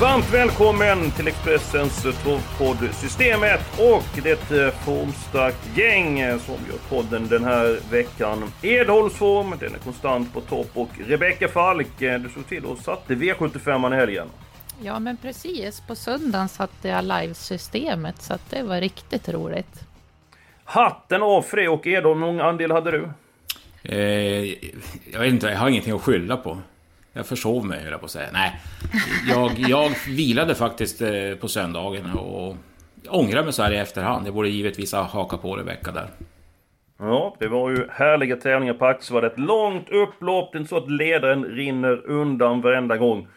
[0.00, 7.78] Varmt välkommen till Expressens travpodd Systemet och det formstarkt gäng som gör podden den här
[7.90, 8.52] veckan.
[8.62, 13.14] Edholms form, den är konstant på topp och Rebecka Falk, du såg till och satte
[13.14, 14.28] V75 i helgen.
[14.82, 15.80] Ja, men precis.
[15.80, 19.80] På söndagen satte jag livesystemet så att det var riktigt roligt.
[20.64, 23.08] Hatten av för det och Edholm, hur många andel hade du?
[23.82, 23.98] Eh,
[25.12, 26.58] jag vet inte, jag har ingenting att skylla på.
[27.18, 28.28] Jag försov mig, höll jag på att säga.
[28.32, 28.60] Nej,
[29.28, 31.10] jag, jag vilade faktiskt eh,
[31.40, 32.56] på söndagen och
[33.08, 34.26] ångrar mig så här i efterhand.
[34.26, 36.06] Jag borde givetvis ha hakat på Rebecka där.
[36.98, 39.24] Ja, det var ju härliga tävlingar på Axevall.
[39.24, 40.52] Ett långt upplopp.
[40.52, 43.28] Det är inte så att ledaren rinner undan varenda gång.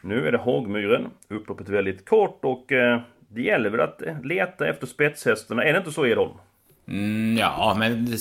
[0.00, 1.06] Nu är det Hagmyren.
[1.28, 5.64] Upploppet är väldigt kort och eh, det gäller väl att eh, leta efter spetshästarna.
[5.64, 6.34] Är det inte så Edholm?
[6.88, 8.18] Mm, ja, men det,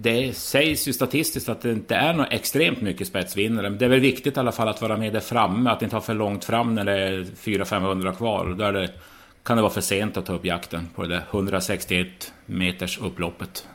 [0.00, 3.70] det sägs ju statistiskt att det inte är något extremt mycket spetsvinnare.
[3.70, 5.96] Men det är väl viktigt i alla fall att vara med där framme, att inte
[5.96, 8.54] ha för långt fram när det är 400-500 kvar.
[8.58, 8.90] Då är det,
[9.42, 13.68] kan det vara för sent att ta upp jakten på det där 161 meters upploppet.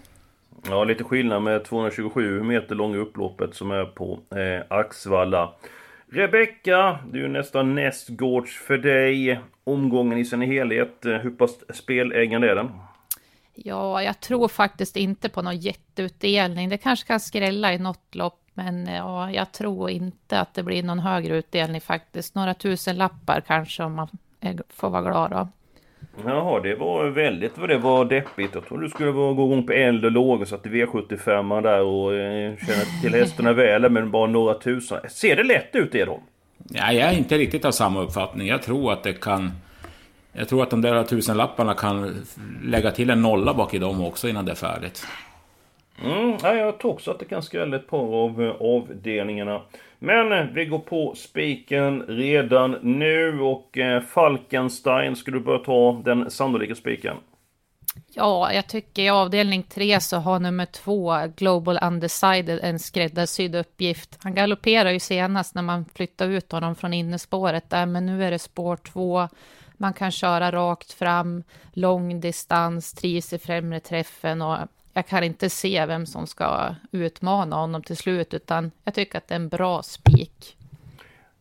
[0.69, 5.51] Ja, lite skillnad med 227 meter långa upploppet som är på eh, Axvalla.
[6.11, 9.39] Rebecka, det är ju nästan nästgårds för dig.
[9.63, 12.69] Omgången i sin helhet, eh, hur pass spelägande är den?
[13.63, 16.69] Ja, jag tror faktiskt inte på någon jätteutdelning.
[16.69, 20.83] Det kanske kan skrälla i något lopp, men ja, jag tror inte att det blir
[20.83, 22.35] någon högre utdelning faktiskt.
[22.35, 24.07] Några tusen lappar kanske om man
[24.41, 25.47] är, får vara glad då.
[26.25, 28.55] Jaha, det var väldigt vad det var deppigt.
[28.55, 32.13] Jag trodde du skulle gå igång på eld och låg och satte V75 där och
[32.13, 34.99] eh, känna till hästarna väl, men bara några tusen.
[35.09, 36.21] Ser det lätt ut Edholm?
[36.69, 38.47] Ja, jag är inte riktigt av samma uppfattning.
[38.47, 39.51] Jag tror att det kan...
[40.37, 42.25] Jag tror att de där tusenlapparna kan
[42.63, 45.07] lägga till en nolla bak i dem också innan det är färdigt.
[46.03, 49.61] Mm, ja, jag tror också att det kan skrälla ett par av avdelningarna.
[49.99, 56.01] Men eh, vi går på spiken redan nu och eh, Falkenstein, ska du börja ta
[56.05, 57.17] den sannolika spiken?
[58.13, 64.17] Ja, jag tycker i avdelning tre så har nummer två, Global Undecided, en skräddarsydd uppgift.
[64.23, 68.31] Han galopperar ju senast när man flyttade ut honom från innespåret där, men nu är
[68.31, 69.27] det spår två.
[69.77, 71.43] Man kan köra rakt fram,
[71.73, 74.57] lång distans, trivs i främre träffen och
[74.93, 79.27] jag kan inte se vem som ska utmana honom till slut, utan jag tycker att
[79.27, 80.57] det är en bra spik.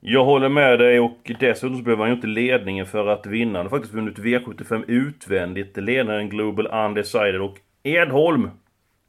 [0.00, 3.58] Jag håller med dig och dessutom så behöver han ju inte ledningen för att vinna.
[3.58, 5.76] Han har faktiskt vunnit V75 utvändigt.
[5.76, 8.50] Ledaren Global Undecided och Edholm.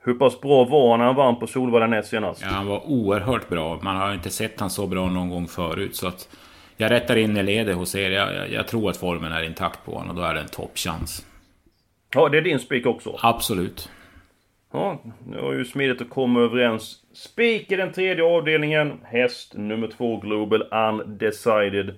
[0.03, 2.41] Hur pass bra var han när han vann på Solvalla näst senast?
[2.41, 3.79] Ja, han var oerhört bra.
[3.81, 5.95] Man har inte sett han så bra någon gång förut.
[5.95, 6.29] Så att
[6.77, 8.11] jag rättar in i ledet hos er.
[8.11, 10.47] Jag, jag, jag tror att formen är intakt på honom och då är det en
[10.47, 11.25] toppchans.
[12.13, 13.19] Ja, det är din spik också?
[13.21, 13.89] Absolut.
[14.71, 15.01] Ja,
[15.31, 16.95] det var ju smidigt att komma överens.
[17.13, 18.93] Spik i den tredje avdelningen.
[19.03, 21.93] Häst nummer två, Global Undecided.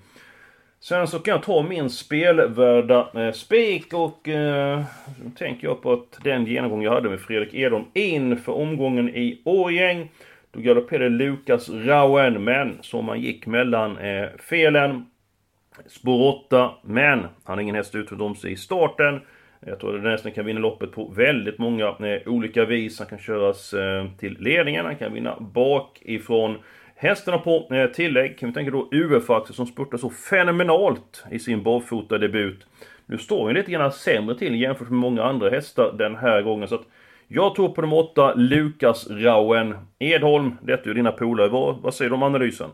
[0.81, 4.84] Sen så kan jag ta min spelvärda eh, spik och eh,
[5.38, 10.09] tänker jag på att den genomgång jag hade med Fredrik Edholm inför omgången i Årgäng.
[10.52, 15.06] Då galopperade Lukas Rauen, men som han gick mellan eh, felen.
[15.88, 19.22] Spår 8, men han har ingen häst utom om sig i starten.
[19.66, 23.00] Jag tror att nästan kan vinna loppet på väldigt många eh, olika vis.
[23.00, 26.58] Han kan köras eh, till ledningen, han kan vinna bakifrån.
[26.96, 31.64] Hästarna på eh, tillägg kan vi tänka då UF-Axel som spurtar så fenomenalt i sin
[31.64, 32.68] barfotadebut.
[33.06, 36.68] Nu står han lite grann sämre till jämfört med många andra hästar den här gången.
[36.68, 36.88] Så att
[37.31, 39.75] jag tror på nummer 8, Lukas Rauen.
[40.00, 41.47] Edholm, detta är ju dina polare.
[41.47, 42.69] Vad, vad säger du om analysen?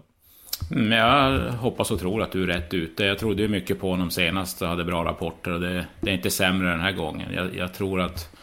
[0.72, 3.04] Mm, Jag hoppas och tror att du är rätt ute.
[3.04, 5.52] Jag trodde ju mycket på honom senast och hade bra rapporter.
[5.52, 7.34] Och det, det är inte sämre den här gången.
[7.36, 8.36] Jag, jag, tror att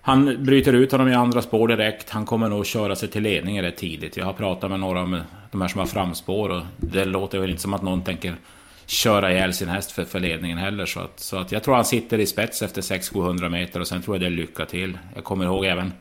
[0.00, 2.10] han bryter ut honom i andra spår direkt.
[2.10, 4.16] Han kommer nog köra sig till ledningen rätt tidigt.
[4.16, 5.20] Jag har pratat med några av
[5.50, 8.34] de här som har framspår och det låter väl inte som att någon tänker
[8.90, 10.86] köra ihjäl sin häst för, för ledningen heller.
[10.86, 14.02] Så att, så att jag tror han sitter i spets efter 600-700 meter och sen
[14.02, 14.98] tror jag det är lycka till.
[15.14, 15.92] Jag kommer ihåg även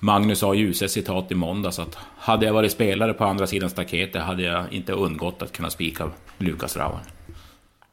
[0.00, 0.54] Magnus A.
[0.54, 4.64] Djuse citat i måndags att hade jag varit spelare på andra sidan staketet hade jag
[4.70, 7.00] inte undgått att kunna spika Lukas Rauen.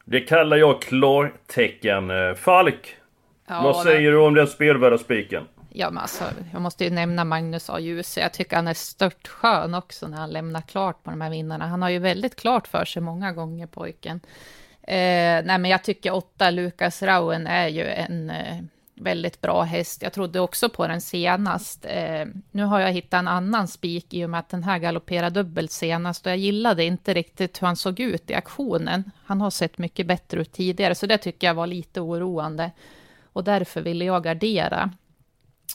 [0.04, 2.10] Det kallar jag klartecken.
[2.10, 2.96] Eh, Falk,
[3.48, 5.42] Ja, vad säger du om den spelvärda spiken?
[5.78, 7.80] Ja, men alltså, jag måste ju nämna Magnus A.
[7.80, 8.20] Djuse.
[8.20, 11.66] Jag tycker han är stört skön också när han lämnar klart på de här vinnarna.
[11.66, 14.20] Han har ju väldigt klart för sig många gånger, pojken.
[14.82, 18.58] Eh, nej, men jag tycker åtta Lukas Rauen är ju en eh,
[18.94, 20.02] väldigt bra häst.
[20.02, 21.84] Jag trodde också på den senast.
[21.88, 25.42] Eh, nu har jag hittat en annan spik i och med att den här galopperade
[25.42, 29.10] dubbelt senast och jag gillade inte riktigt hur han såg ut i aktionen.
[29.24, 32.70] Han har sett mycket bättre ut tidigare, så det tycker jag var lite oroande
[33.32, 34.90] och därför ville jag gardera.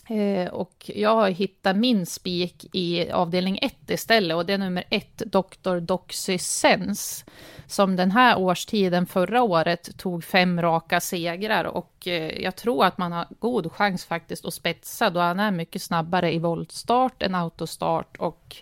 [0.09, 4.83] Eh, och jag har hittat min spik i avdelning 1 istället och det är nummer
[4.89, 5.79] 1, Dr.
[5.79, 7.25] Doxysens,
[7.67, 12.97] som den här årstiden förra året tog fem raka segrar och eh, jag tror att
[12.97, 17.35] man har god chans faktiskt att spetsa då han är mycket snabbare i voltstart än
[17.35, 18.55] autostart och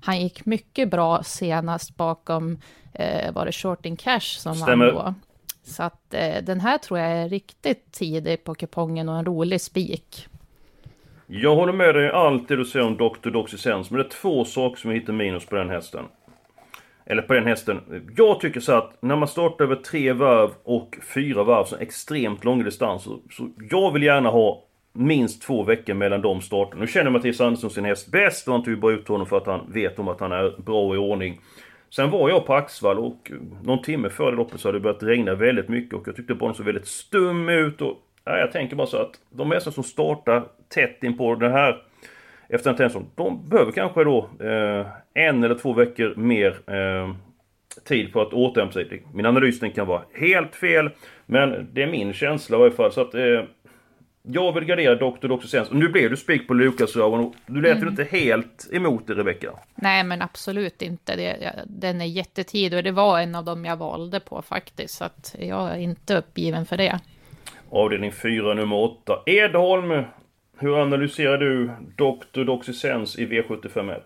[0.00, 2.58] han gick mycket bra senast bakom,
[2.92, 4.86] eh, var det Shorting Cash som Stämmer.
[4.86, 5.14] han då.
[5.62, 9.60] Så att eh, den här tror jag är riktigt tidig på kupongen och en rolig
[9.60, 10.28] spik.
[11.32, 13.30] Jag håller med dig i allt det du säger om Dr.
[13.30, 16.04] Doxysens, men det är två saker som jag hittar minus på den hästen.
[17.06, 18.04] Eller på den hästen.
[18.16, 22.44] Jag tycker så att när man startar över tre varv och fyra varv, så extremt
[22.44, 23.12] långa distanser.
[23.30, 26.80] Så jag vill gärna ha minst två veckor mellan de starterna.
[26.80, 29.46] Nu känner Mattias Andersson sin häst bäst och han tog bara ut honom för att
[29.46, 31.40] han vet om att han är bra i ordning.
[31.90, 33.32] Sen var jag på Axvall och
[33.62, 36.54] någon timme före loppet så hade det börjat regna väldigt mycket och jag tyckte banan
[36.54, 40.44] såg väldigt stum ut och ja, jag tänker bara så att de hästar som startar
[40.68, 41.82] tätt in på det här
[42.48, 47.14] efter en tension, de behöver kanske då eh, en eller två veckor mer eh,
[47.84, 49.02] tid på att återhämta sig.
[49.14, 50.90] Min analys den kan vara helt fel,
[51.26, 52.92] men det är min känsla i varje fall.
[52.92, 53.42] Så att eh,
[54.22, 55.28] jag vill gardera Dr.
[55.28, 55.46] Dr.
[55.46, 55.68] Sens.
[55.68, 59.14] Och nu blev du spik på Lukas och du lät ju inte helt emot det
[59.14, 59.50] Rebecka.
[59.74, 61.16] Nej, men absolut inte.
[61.16, 64.94] Det, den är jättetidig och det var en av dem jag valde på faktiskt.
[64.94, 67.00] Så att jag är inte uppgiven för det.
[67.72, 69.18] Avdelning 4, nummer 8.
[69.26, 70.04] Edholm,
[70.58, 72.44] hur analyserar du Dr.
[72.44, 74.00] Doxysens i V751?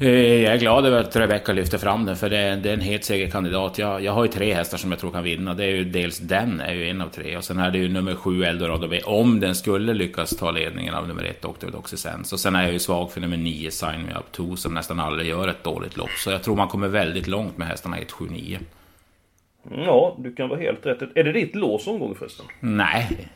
[0.00, 2.74] Eh, jag är glad över att Rebecca lyfter fram den, för det är, det är
[2.74, 3.78] en het segerkandidat.
[3.78, 5.54] Jag, jag har ju tre hästar som jag tror kan vinna.
[5.54, 7.36] Det är ju dels den, är ju en av tre.
[7.36, 10.94] Och sen är det ju nummer sju, Eldorado B, om den skulle lyckas ta ledningen
[10.94, 11.70] av nummer ett, Dr.
[11.72, 12.32] Doxysens.
[12.32, 15.00] Och sen är jag ju svag för nummer nio, Sign Me Up 2, som nästan
[15.00, 16.10] aldrig gör ett dåligt lopp.
[16.10, 18.58] Så jag tror man kommer väldigt långt med hästarna 1, 7, 9.
[19.70, 21.02] Ja, du kan vara helt rätt.
[21.02, 22.46] Är det ditt lås omgång förresten?
[22.60, 23.28] Nej,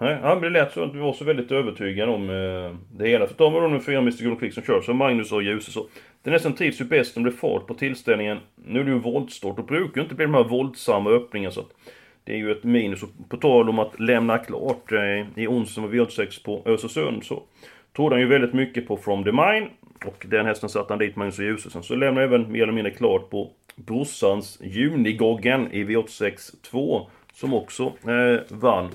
[0.00, 3.26] Nej, ja, det lät så att du var så väldigt övertygad om eh, det hela.
[3.26, 5.70] För tar man då nu fyra Mr Golden Quick som kör, så Magnus och Ljuse
[5.70, 5.86] så...
[6.22, 8.38] Den nästan trivs ju bäst om det är fart på tillställningen.
[8.66, 11.60] Nu är det ju voltstart och brukar ju inte bli de här våldsamma öppningarna så
[11.60, 11.70] att...
[12.24, 13.02] Det är ju ett minus.
[13.02, 17.42] Och på tal om att lämna klart eh, i onsdag med V86 på Östersund så...
[17.96, 19.68] Trodde han ju väldigt mycket på From the Mine.
[20.06, 21.70] Och den hästen satte han dit Magnus och Ljuse.
[21.70, 23.50] Sen så lämnade även mer eller mindre klart på
[23.86, 27.10] brorsans Junigoggen i V86 2.
[27.34, 28.90] Som också eh, vann.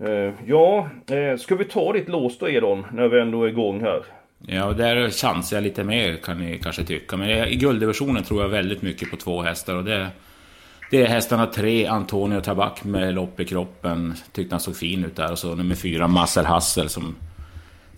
[0.00, 3.80] Eh, ja, eh, ska vi ta ditt lås då Edon, när vi ändå är igång
[3.80, 4.02] här?
[4.46, 7.16] Ja, där chansar jag lite mer kan ni kanske tycka.
[7.16, 9.76] Men i gulddivisionen tror jag väldigt mycket på två hästar.
[9.76, 10.08] Och det,
[10.90, 14.14] det är hästarna tre, Antonio Tabak med lopp i kroppen.
[14.32, 15.32] Tyckte han såg fin ut där.
[15.32, 17.16] Och så nummer fyra, Marcel Hassel som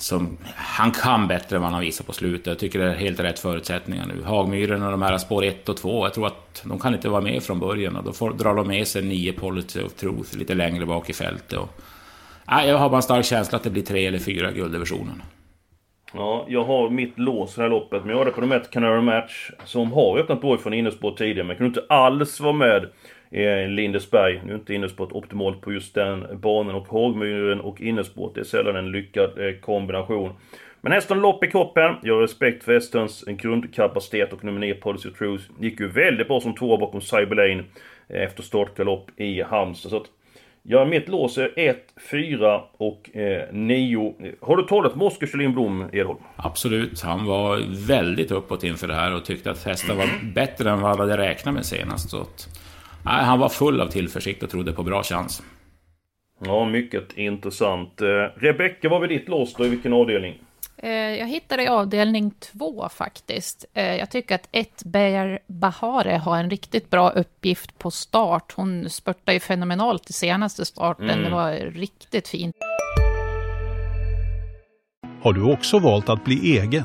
[0.05, 2.47] som han kan bättre än vad han visar på slutet.
[2.47, 4.23] Jag tycker det är helt rätt förutsättningar nu.
[4.23, 6.07] Hagmyren och de här spår 1 och 2.
[6.07, 7.97] Jag tror att de kan inte vara med från början.
[7.97, 11.13] Och då får, drar de med sig nio Policy of Truth lite längre bak i
[11.13, 11.59] fältet.
[11.59, 11.69] Och,
[12.51, 15.23] nej, jag har bara en stark känsla att det blir tre eller fyra i gulddivisionen.
[16.13, 18.57] Ja, jag har mitt lås för det här loppet, men jag har det på nummer
[18.57, 19.51] ett Canary Match.
[19.65, 22.89] Som har öppnat bra från innerspår tidigare, men kunde inte alls vara med
[23.69, 24.41] Lindesberg.
[24.45, 28.45] Nu är inte innerspåret optimalt på just den banan och Hagmyren och innerspåret, det är
[28.45, 30.33] sällan en lyckad eh, kombination.
[30.81, 35.11] Men hästen lopp i kroppen, jag har respekt för hästens grundkapacitet och nummer 9 Policy
[35.11, 37.65] Truth gick ju väldigt bra som tvåa bakom Cyberlane
[38.09, 39.91] eh, efter startgalopp i Halmstad.
[39.91, 40.07] Så att,
[40.63, 41.79] ja, mitt lås är 1,
[42.11, 44.15] 4 och eh, 9.
[44.41, 46.19] Har du talat med Oskar Kjellin Blom, Edholm?
[46.37, 50.81] Absolut, han var väldigt uppåt inför det här och tyckte att hästen var bättre än
[50.81, 52.11] vad han hade räknat med senast.
[52.11, 52.27] Så
[53.05, 55.43] nej, han var full av tillförsikt och trodde på bra chans.
[56.45, 58.01] Ja, mycket intressant.
[58.01, 58.07] Eh,
[58.37, 59.67] Rebecka, vad var ditt lås då?
[59.67, 60.39] I vilken avdelning?
[60.77, 63.65] Eh, Jag hittade i avdelning två faktiskt.
[63.75, 68.53] Eh, Jag tycker att ett Bear Bahare har en riktigt bra uppgift på start.
[68.57, 71.23] Hon spurtade ju fenomenalt i senaste starten.
[71.23, 72.57] Det var riktigt fint.
[75.23, 76.85] Har du också valt att bli egen?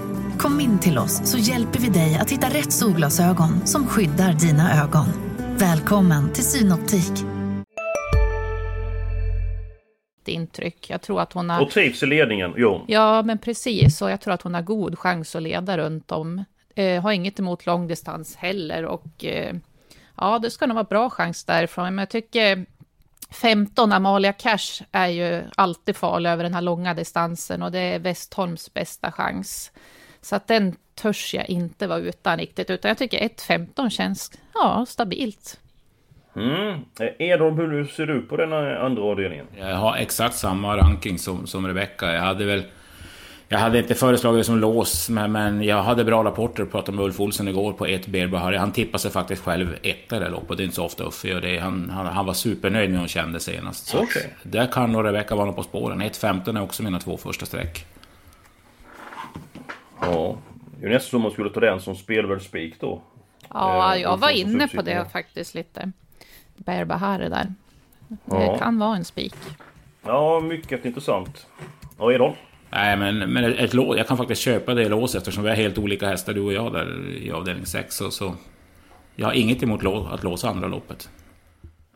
[0.41, 4.83] Kom in till oss så hjälper vi dig att hitta rätt solglasögon som skyddar dina
[4.83, 5.05] ögon.
[5.57, 7.11] Välkommen till Synoptik.
[10.25, 10.89] intryck.
[10.89, 11.61] Jag tror att hon har...
[11.61, 12.85] Och trivs i ledningen, jo.
[12.87, 14.01] Ja, men precis.
[14.01, 16.43] Och jag tror att hon har god chans att leda runt om.
[16.75, 19.55] Eh, har inget emot långdistans heller och eh,
[20.17, 21.85] ja, det ska nog vara bra chans därifrån.
[21.85, 22.65] Men jag tycker
[23.31, 27.99] 15 Amalia Cash är ju alltid farlig över den här långa distansen och det är
[27.99, 29.71] Westholms bästa chans.
[30.21, 34.85] Så att den törs jag inte vara utan riktigt, utan jag tycker 1.15 känns ja,
[34.87, 35.59] stabilt.
[36.35, 36.79] Mm.
[37.19, 39.45] Edholm, hur ser du på den andra avdelningen?
[39.57, 42.13] Jag har exakt samma ranking som, som Rebecka.
[42.13, 42.63] Jag hade väl...
[43.47, 46.65] Jag hade inte föreslagit det som lås, men, men jag hade bra rapporter.
[46.65, 48.57] Pratade med Ulf Olsson igår på ett Berbahari.
[48.57, 50.57] Han tippade sig faktiskt själv etta i det loppet.
[50.57, 51.57] Det är inte så ofta Uffe gör det.
[51.57, 53.87] Han, han, han var supernöjd med hur hon kände senast.
[53.87, 54.23] Så okay.
[54.43, 56.01] Där kan nog Rebecka vara på spåren.
[56.01, 57.85] 1.15 är också mina två första streck.
[60.01, 60.37] Ja,
[60.79, 63.01] det är nästan som man skulle ta den som spelvärd spik då.
[63.49, 65.91] Ja, eh, jag var inne på det faktiskt lite.
[66.55, 67.53] Berbahari där.
[68.07, 68.57] Det ja.
[68.57, 69.35] kan vara en spik.
[70.01, 71.47] Ja, mycket intressant.
[71.97, 72.33] Ja, Edholm?
[72.69, 75.77] Nej, men, men ett lås, jag kan faktiskt köpa det lås eftersom vi har helt
[75.77, 77.95] olika hästar du och jag där i avdelning 6.
[77.95, 78.35] Så, så
[79.15, 81.09] jag har inget emot att låsa andra loppet.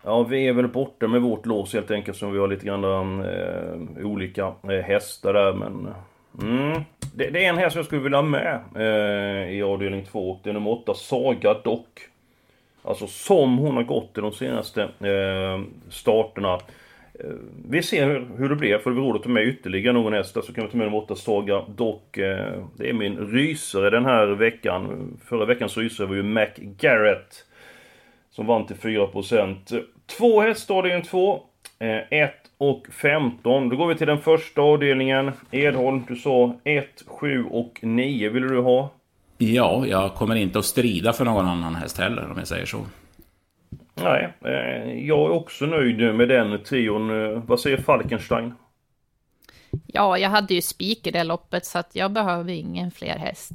[0.03, 2.83] Ja, vi är väl borta med vårt lås helt enkelt som vi har lite grann
[3.23, 5.87] eh, olika eh, hästar där men...
[6.41, 6.81] Mm,
[7.13, 10.49] det, det, är en häst jag skulle vilja ha med eh, i avdelning 2 det
[10.49, 11.99] är nummer 8, Saga Dock.
[12.83, 16.53] Alltså som hon har gått i de senaste eh, starterna.
[17.19, 17.29] Eh,
[17.69, 20.13] vi ser hur, hur det blir, för det blir roligt att ta med ytterligare någon
[20.13, 20.33] häst.
[20.33, 22.17] Så kan vi ta med nummer 8 Saga Dock.
[22.17, 25.11] Eh, det är min rysare den här veckan.
[25.25, 27.45] Förra veckans rysare var ju Mac Garrett.
[28.29, 29.83] Som vann till 4%.
[30.05, 31.43] Två hästar avdelning 2.
[31.79, 33.69] 1 och 15.
[33.69, 35.31] Då går vi till den första avdelningen.
[35.51, 38.89] Edholm, du sa 1, 7 och 9 vill du ha?
[39.37, 42.85] Ja, jag kommer inte att strida för någon annan häst heller om jag säger så.
[43.95, 47.09] Nej, eh, jag är också nöjd med den trion.
[47.09, 48.53] Eh, vad säger Falkenstein?
[49.87, 53.51] Ja, jag hade ju spik i det loppet så att jag behöver ingen fler häst.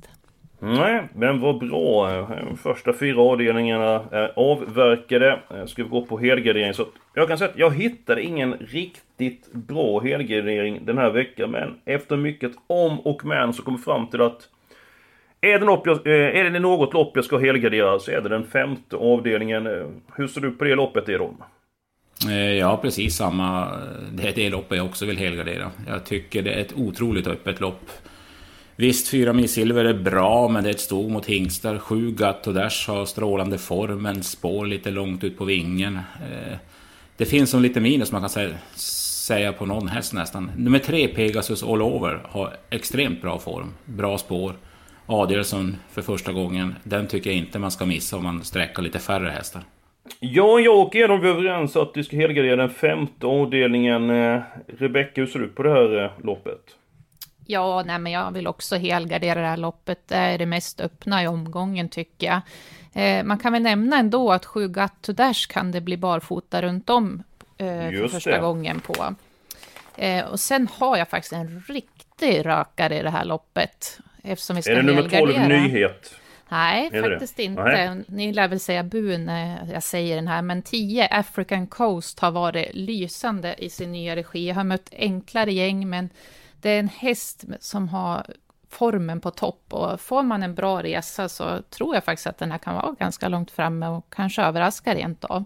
[0.61, 2.29] Nej, men vad bra.
[2.62, 5.38] Första fyra avdelningarna är avverkade.
[5.55, 9.52] Eh, ska vi gå på helgardering så jag kan säga att jag hittade ingen riktigt
[9.52, 11.50] bra helgardering den här veckan.
[11.50, 14.49] Men efter mycket om och men så kom jag fram till att
[15.40, 18.29] är det, lopp jag, eh, är det något lopp jag ska helgardera så är det
[18.29, 19.67] den femte avdelningen.
[19.67, 19.87] Eh,
[20.17, 21.37] hur ser du på det loppet Eron?
[22.59, 23.69] Ja, precis samma.
[24.12, 25.71] Det är det loppet jag också vill helgardera.
[25.88, 27.90] Jag tycker det är ett otroligt öppet lopp.
[28.80, 31.78] Visst, fyra mil silver är bra, men det är ett stog mot hingstar.
[31.78, 35.96] Sju Gatt och Dash har strålande form, men spår lite långt ut på vingen.
[35.96, 36.56] Eh,
[37.16, 38.54] det finns som lite minus man kan
[39.26, 40.50] säga på någon häst nästan.
[40.56, 44.54] Nummer tre, Pegasus All Over, har extremt bra form, bra spår.
[45.06, 46.75] Adielsson för första gången.
[46.84, 49.62] Den tycker jag inte man ska missa om man sträcker lite färre hästar.
[50.20, 54.10] Ja, jag och Edholm är överens att vi ska helgardera den femte avdelningen.
[54.10, 54.42] Eh,
[54.78, 56.76] Rebecka, hur ser du på det här eh, loppet?
[57.50, 60.09] Ja, nej, men jag vill också helgardera det här loppet.
[60.09, 62.40] Det är det mest öppna i omgången tycker jag.
[62.92, 66.62] Eh, man kan väl nämna ändå att sju Got to Dash kan det bli barfota
[66.62, 67.23] runt om
[67.57, 68.38] eh, för första det.
[68.38, 69.14] gången på.
[69.97, 73.99] Eh, och sen har jag faktiskt en riktig rökare i det här loppet.
[74.23, 76.14] Eftersom vi ska är det nummer 12 nyhet?
[76.49, 77.42] Nej, är faktiskt det?
[77.42, 77.62] inte.
[77.62, 78.04] Nej.
[78.07, 82.30] Ni lär väl säga bu när jag säger den här, men 10 African Coast har
[82.30, 84.49] varit lysande i sin nya regi.
[84.49, 86.09] Jag har mött enklare gäng, men
[86.62, 88.26] det är en häst som har
[88.69, 92.50] formen på topp och får man en bra resa så tror jag faktiskt att den
[92.50, 95.45] här kan vara ganska långt framme och kanske överraska rent av.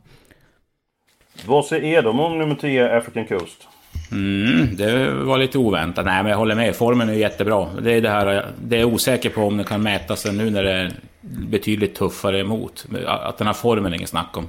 [1.46, 3.68] Vad säger Edom om nummer 10 African Coast?
[4.12, 6.04] Mm, det var lite oväntat.
[6.04, 6.76] Nej, men jag håller med.
[6.76, 7.68] Formen är jättebra.
[7.82, 10.62] Det är det här, det är osäker på om det kan mäta sig nu när
[10.62, 12.86] det är betydligt tuffare emot.
[13.06, 14.48] Att den här formen är inget snack om.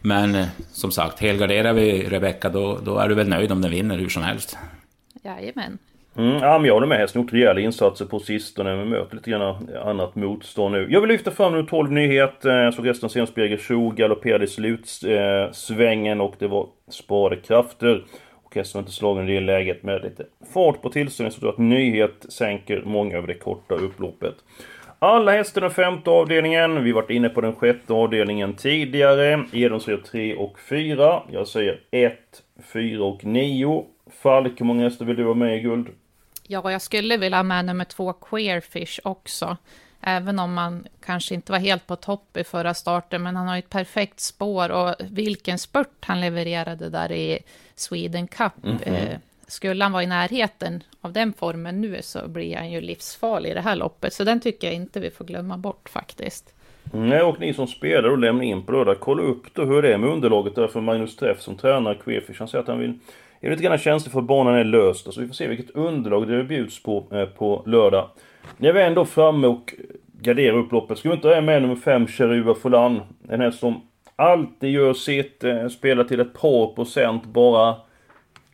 [0.00, 3.70] Men eh, som sagt, helgarderar vi Rebecka då, då är du väl nöjd om den
[3.70, 4.56] vinner hur som helst.
[5.22, 5.78] Jajamän.
[6.16, 6.98] Mm, ja, men jag håller med.
[6.98, 8.76] Hästen har gjort rejäla insatser på sistone.
[8.76, 10.86] Men möter lite grann annat motstånd nu.
[10.90, 12.44] Jag vill lyfta fram nu 12 nyhet.
[12.44, 17.36] Eh, jag såg hästen senast Birger Schou, galopperade i slutsvängen eh, och det var sparade
[17.36, 18.04] krafter.
[18.54, 21.52] Hästen var inte slagen i det läget med lite fart på tillställningen så jag tror
[21.52, 24.34] att nyhet sänker många över det korta upploppet.
[24.98, 26.84] Alla hästar den femte avdelningen.
[26.84, 29.44] Vi varit inne på den sjätte avdelningen tidigare.
[29.52, 31.22] Edom säger 3 och 4.
[31.32, 32.18] Jag säger 1,
[32.72, 33.84] 4 och 9.
[34.22, 35.88] Falk, hur många hästar vill du ha med i guld?
[36.46, 39.56] Ja, jag skulle vilja ha med nummer två Queerfish också.
[40.00, 43.58] Även om man kanske inte var helt på topp i förra starten, men han har
[43.58, 47.38] ett perfekt spår och vilken spurt han levererade där i
[47.74, 48.64] Sweden Cup.
[48.64, 49.18] Mm -hmm.
[49.46, 53.54] skulle han vara i närheten av den formen nu så blir han ju livsfarlig i
[53.54, 54.12] det här loppet.
[54.12, 56.54] Så den tycker jag inte vi får glömma bort faktiskt.
[56.92, 59.94] Nej, och ni som spelar och lämnar in på lördag, kolla upp då hur det
[59.94, 62.38] är med underlaget där för Magnus Träff som tränar Kvefish.
[62.38, 62.98] Han säger att han vill
[63.46, 65.14] är lite grann känslig för att banan är löst.
[65.14, 68.08] Så vi får se vilket underlag det bjuds på eh, på lördag.
[68.56, 69.74] När vi är ändå framme och
[70.20, 73.00] garderar upploppet, ska vi inte ha med nummer 5, Cheruba Folan?
[73.28, 73.82] En häst som
[74.16, 77.74] alltid gör sitt, eh, spelar till ett par procent bara.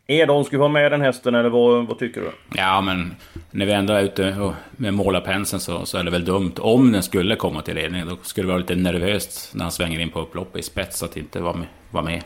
[0.06, 2.30] Edholm, ska vi ha med den hästen eller vad, vad tycker du?
[2.54, 3.14] Ja, men
[3.50, 6.52] när vi ändå är ute med målarpenseln så, så är det väl dumt.
[6.58, 10.00] Om den skulle komma till ledning, då skulle det vara lite nervöst när han svänger
[10.00, 11.66] in på upploppet i spets att inte vara med.
[11.90, 12.22] Vara med.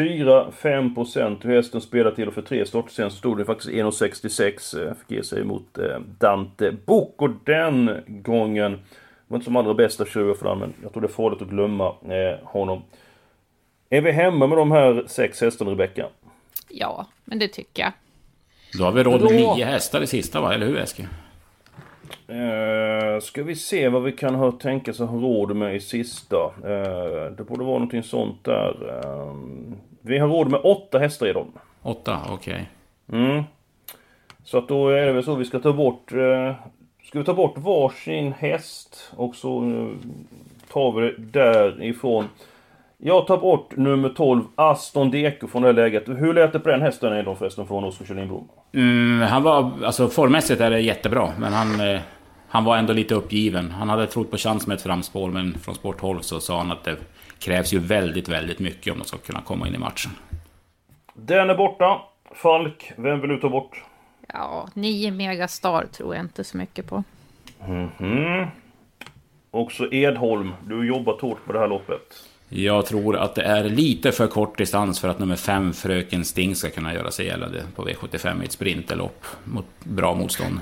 [0.00, 1.44] 4-5 procent.
[1.44, 4.86] Hästen spelar till och för tre starter sen så stod det faktiskt 1,66.
[4.86, 7.22] Eh, fick ge sig mot eh, Dante Book.
[7.22, 8.78] Och den gången
[9.28, 11.48] var inte som allra bästa tjuvar för den, men jag tror det är farligt att
[11.48, 12.82] glömma eh, honom.
[13.90, 16.06] Är vi hemma med de här sex hästarna, Rebecka?
[16.68, 17.92] Ja, men det tycker jag.
[18.78, 20.54] Då har vi råd med nio hästar i sista, va?
[20.54, 21.06] Eller hur, Eskil?
[22.30, 26.36] Uh, ska vi se vad vi kan ha, tänka sig ha råd med i sista.
[26.36, 29.02] Uh, det borde vara någonting sånt där.
[29.04, 29.34] Uh,
[30.00, 31.52] vi har råd med åtta hästar i dem.
[31.82, 32.68] Åtta, okej.
[33.08, 33.20] Okay.
[33.22, 33.44] Mm.
[34.44, 36.12] Så att då är det väl så vi ska ta bort...
[36.12, 36.52] Uh,
[37.04, 39.60] ska vi ta bort varsin häst och så
[40.72, 42.24] tar vi det därifrån.
[42.98, 46.08] Jag tar bort nummer 12, Aston Deco från det här läget.
[46.08, 50.08] Hur lät det på den hästen ändå förresten från Oskar Kjellin mm, Han var, alltså
[50.08, 51.80] formmässigt är det jättebra, men han...
[51.80, 52.00] Eh,
[52.52, 53.70] han var ändå lite uppgiven.
[53.70, 56.84] Han hade trott på chans med ett framspår, men från sporthåll så sa han att
[56.84, 56.96] det
[57.40, 60.10] krävs ju väldigt, väldigt mycket om de ska kunna komma in i matchen.
[61.14, 62.02] Den är borta.
[62.34, 63.82] Falk, vem vill du ta bort?
[64.28, 67.04] Ja, nio Megastar tror jag inte så mycket på.
[67.66, 68.48] Mm -hmm.
[69.50, 72.24] Också Edholm, du har jobbat hårt på det här loppet.
[72.48, 76.54] Jag tror att det är lite för kort distans för att nummer 5, Fröken Sting,
[76.54, 80.60] ska kunna göra sig gällande på V75 i ett sprinterlopp mot bra motstånd.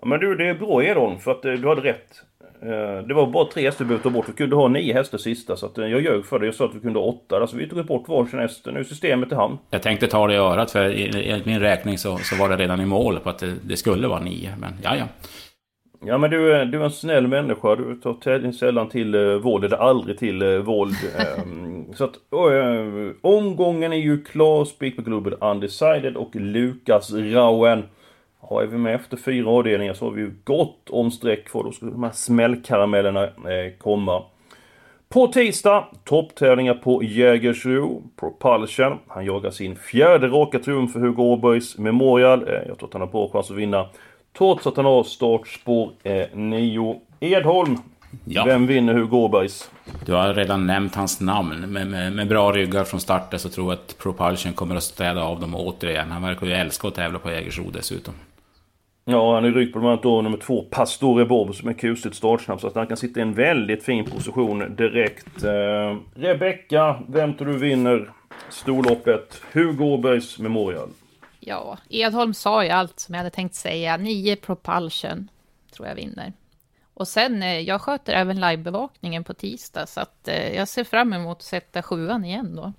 [0.00, 2.22] Ja, men du, det är bra Edholm, för att eh, du hade rätt.
[2.62, 4.28] Eh, det var bara tre hästar vi behövde ta bort.
[4.28, 6.46] Vi kunde ha nio hästar sista, så att eh, jag ljög för det.
[6.46, 7.36] Jag sa att vi kunde ha åtta.
[7.36, 8.66] Alltså vi tog bort varsin häst.
[8.72, 9.58] Nu är systemet i hamn.
[9.70, 12.80] Jag tänkte ta det i örat, för enligt min räkning så, så var det redan
[12.80, 14.54] i mål på att det, det skulle vara nio.
[14.58, 15.04] Men ja, ja.
[16.06, 17.76] Ja men du, är, du är en snäll människa.
[17.76, 20.94] Du tar sällan till uh, våld eller aldrig till uh, våld.
[21.42, 22.14] um, så att
[23.22, 24.64] omgången är ju klar.
[24.64, 27.82] Speak på Global Undecided och Lukas Rauen.
[28.40, 31.72] Har vi med efter fyra avdelningar så har vi ju gott om streck för då
[31.72, 34.22] ska de här smällkaramellerna eh, komma.
[35.08, 38.98] På tisdag, topptävlingar på Jägersro, Propulsion.
[39.06, 42.48] Han jagar sin fjärde raka triumf för Hugo Åbergs Memorial.
[42.48, 43.86] Eh, jag tror att han har bra chans att vinna.
[44.38, 45.90] Trots att han har startspår
[46.34, 47.00] 9.
[47.20, 47.78] Eh, Edholm.
[48.24, 48.44] Ja.
[48.44, 49.70] Vem vinner Hugo Åbergs?
[50.06, 51.72] Du har redan nämnt hans namn.
[51.72, 55.22] Med, med, med, bra ryggar från starten så tror jag att Propulsion kommer att städa
[55.22, 56.10] av dem återigen.
[56.10, 58.14] Han verkar ju älska att tävla på Jägersro dessutom.
[59.10, 62.16] Ja, han är ryckt på bland annat då nummer två, Pastore Bob, som är kusligt
[62.16, 62.60] startsnabb.
[62.60, 65.44] Så att han kan sitta i en väldigt fin position direkt.
[65.44, 68.10] Eh, Rebecka, vem tror du vinner
[68.48, 69.42] storloppet?
[69.52, 70.88] Hugo Åbergs Memorial.
[71.40, 73.96] Ja, Edholm sa ju allt som jag hade tänkt säga.
[73.96, 75.28] Nio propulsion
[75.72, 76.32] tror jag vinner.
[76.94, 81.12] Och sen, eh, jag sköter även livebevakningen på tisdag, så att eh, jag ser fram
[81.12, 82.72] emot att sätta sjuan igen då.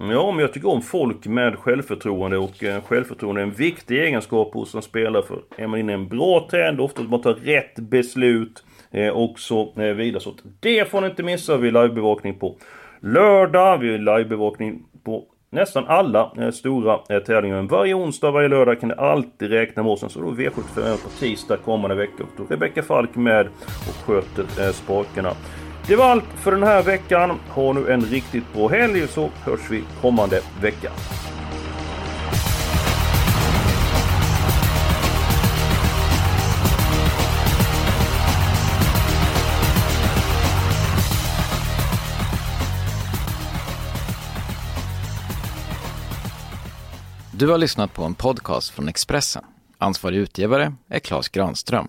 [0.00, 4.54] Ja, men jag tycker om folk med självförtroende och eh, självförtroende är en viktig egenskap
[4.54, 5.22] hos en spelare.
[5.22, 9.08] För är man inne i en bra trend, ofta att man tar rätt beslut eh,
[9.08, 10.20] och så eh, vidare.
[10.20, 12.56] Så det får ni inte missa vid livebevakning på
[13.00, 13.78] lördag.
[13.78, 17.56] Vi har livebevakning på nästan alla eh, stora eh, tävlingar.
[17.56, 20.12] Men varje onsdag, varje lördag kan ni alltid räkna med oss.
[20.12, 22.24] Så då V75 på tisdag kommande vecka.
[22.36, 23.46] Då är Rebecka Falk med
[23.88, 25.30] och sköter eh, spakarna.
[25.86, 27.40] Det var allt för den här veckan.
[27.48, 30.90] Ha nu en riktigt bra helg så hörs vi kommande vecka.
[47.32, 49.44] Du har lyssnat på en podcast från Expressen.
[49.78, 51.88] Ansvarig utgivare är Klas Granström.